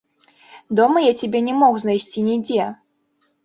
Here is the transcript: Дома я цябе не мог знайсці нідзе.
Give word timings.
Дома 0.79 1.03
я 1.03 1.11
цябе 1.21 1.39
не 1.49 1.55
мог 1.61 1.79
знайсці 1.87 2.27
нідзе. 2.33 2.61